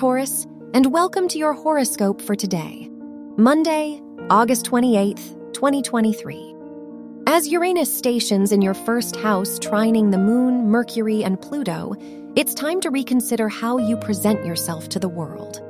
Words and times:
Taurus, 0.00 0.46
and 0.72 0.92
welcome 0.92 1.28
to 1.28 1.36
your 1.36 1.52
horoscope 1.52 2.22
for 2.22 2.34
today, 2.34 2.88
Monday, 3.36 4.00
August 4.30 4.64
28th, 4.64 5.52
2023. 5.52 6.54
As 7.26 7.48
Uranus 7.48 7.92
stations 7.92 8.50
in 8.50 8.62
your 8.62 8.72
first 8.72 9.16
house, 9.16 9.58
trining 9.58 10.10
the 10.10 10.16
Moon, 10.16 10.70
Mercury, 10.70 11.22
and 11.22 11.38
Pluto, 11.38 11.94
it's 12.34 12.54
time 12.54 12.80
to 12.80 12.88
reconsider 12.90 13.48
how 13.50 13.76
you 13.76 13.96
present 13.98 14.42
yourself 14.46 14.88
to 14.88 14.98
the 14.98 15.08
world. 15.08 15.60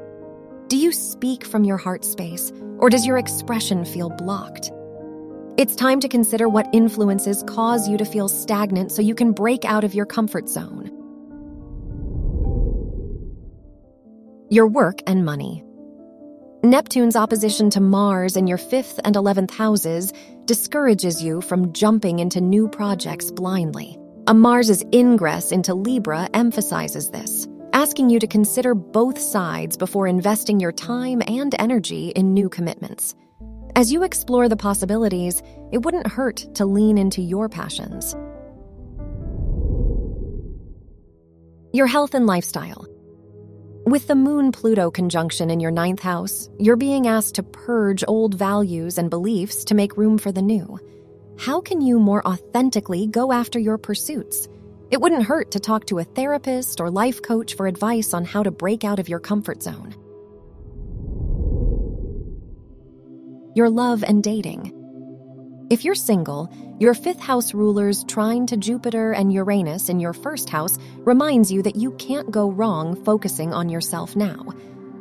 Do 0.68 0.76
you 0.76 0.92
speak 0.92 1.44
from 1.44 1.64
your 1.64 1.76
heart 1.76 2.04
space, 2.04 2.52
or 2.78 2.88
does 2.88 3.04
your 3.04 3.18
expression 3.18 3.84
feel 3.84 4.10
blocked? 4.10 4.70
It's 5.56 5.74
time 5.74 5.98
to 6.00 6.08
consider 6.08 6.48
what 6.48 6.72
influences 6.72 7.42
cause 7.48 7.88
you 7.88 7.96
to 7.98 8.04
feel 8.04 8.28
stagnant 8.28 8.92
so 8.92 9.02
you 9.02 9.16
can 9.16 9.32
break 9.32 9.64
out 9.64 9.82
of 9.82 9.94
your 9.94 10.06
comfort 10.06 10.48
zone. 10.48 10.79
Your 14.52 14.66
work 14.66 15.00
and 15.06 15.24
money. 15.24 15.62
Neptune's 16.64 17.14
opposition 17.14 17.70
to 17.70 17.80
Mars 17.80 18.36
in 18.36 18.48
your 18.48 18.58
fifth 18.58 18.98
and 19.04 19.14
11th 19.14 19.52
houses 19.52 20.12
discourages 20.44 21.22
you 21.22 21.40
from 21.40 21.72
jumping 21.72 22.18
into 22.18 22.40
new 22.40 22.66
projects 22.66 23.30
blindly. 23.30 23.96
A 24.26 24.34
Mars's 24.34 24.84
ingress 24.92 25.52
into 25.52 25.72
Libra 25.74 26.28
emphasizes 26.34 27.10
this, 27.10 27.46
asking 27.72 28.10
you 28.10 28.18
to 28.18 28.26
consider 28.26 28.74
both 28.74 29.20
sides 29.20 29.76
before 29.76 30.08
investing 30.08 30.58
your 30.58 30.72
time 30.72 31.22
and 31.28 31.54
energy 31.60 32.08
in 32.08 32.34
new 32.34 32.48
commitments. 32.48 33.14
As 33.76 33.92
you 33.92 34.02
explore 34.02 34.48
the 34.48 34.56
possibilities, 34.56 35.44
it 35.70 35.84
wouldn't 35.84 36.08
hurt 36.08 36.44
to 36.56 36.66
lean 36.66 36.98
into 36.98 37.22
your 37.22 37.48
passions. 37.48 38.16
Your 41.72 41.86
health 41.86 42.14
and 42.14 42.26
lifestyle. 42.26 42.89
With 43.86 44.06
the 44.08 44.14
Moon 44.14 44.52
Pluto 44.52 44.90
conjunction 44.90 45.50
in 45.50 45.58
your 45.58 45.70
ninth 45.70 46.00
house, 46.00 46.50
you're 46.58 46.76
being 46.76 47.06
asked 47.06 47.36
to 47.36 47.42
purge 47.42 48.04
old 48.06 48.34
values 48.34 48.98
and 48.98 49.08
beliefs 49.08 49.64
to 49.64 49.74
make 49.74 49.96
room 49.96 50.18
for 50.18 50.30
the 50.30 50.42
new. 50.42 50.78
How 51.38 51.62
can 51.62 51.80
you 51.80 51.98
more 51.98 52.26
authentically 52.26 53.06
go 53.06 53.32
after 53.32 53.58
your 53.58 53.78
pursuits? 53.78 54.48
It 54.90 55.00
wouldn't 55.00 55.24
hurt 55.24 55.52
to 55.52 55.60
talk 55.60 55.86
to 55.86 55.98
a 55.98 56.04
therapist 56.04 56.78
or 56.78 56.90
life 56.90 57.22
coach 57.22 57.54
for 57.54 57.66
advice 57.66 58.12
on 58.12 58.26
how 58.26 58.42
to 58.42 58.50
break 58.50 58.84
out 58.84 58.98
of 58.98 59.08
your 59.08 59.18
comfort 59.18 59.62
zone. 59.62 59.94
Your 63.54 63.70
love 63.70 64.04
and 64.04 64.22
dating. 64.22 64.79
If 65.70 65.84
you're 65.84 65.94
single, 65.94 66.52
your 66.80 66.94
fifth 66.94 67.20
house 67.20 67.54
rulers 67.54 68.02
trine 68.08 68.44
to 68.46 68.56
Jupiter 68.56 69.12
and 69.12 69.32
Uranus 69.32 69.88
in 69.88 70.00
your 70.00 70.12
first 70.12 70.50
house 70.50 70.76
reminds 70.96 71.52
you 71.52 71.62
that 71.62 71.76
you 71.76 71.92
can't 71.92 72.28
go 72.28 72.50
wrong 72.50 73.00
focusing 73.04 73.54
on 73.54 73.68
yourself 73.68 74.16
now. 74.16 74.48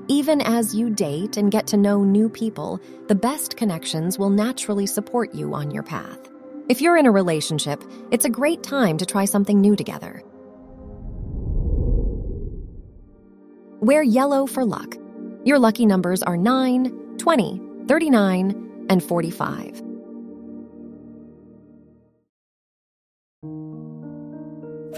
Even 0.09 0.41
as 0.41 0.75
you 0.75 0.91
date 0.91 1.37
and 1.37 1.51
get 1.51 1.65
to 1.67 1.77
know 1.77 2.03
new 2.03 2.29
people, 2.29 2.79
the 3.07 3.15
best 3.15 3.57
connections 3.57 4.19
will 4.19 4.29
naturally 4.29 4.85
support 4.85 5.33
you 5.33 5.55
on 5.55 5.71
your 5.71 5.81
path. 5.81 6.19
If 6.69 6.81
you're 6.81 6.97
in 6.97 7.07
a 7.07 7.11
relationship, 7.11 7.83
it's 8.11 8.25
a 8.25 8.29
great 8.29 8.61
time 8.61 8.99
to 8.99 9.07
try 9.07 9.25
something 9.25 9.59
new 9.59 9.75
together. 9.75 10.21
Wear 13.79 14.03
yellow 14.03 14.45
for 14.45 14.63
luck. 14.63 14.97
Your 15.45 15.57
lucky 15.57 15.87
numbers 15.87 16.21
are 16.21 16.37
9, 16.37 17.17
20, 17.17 17.61
39, 17.87 18.85
and 18.91 19.03
45. 19.03 19.88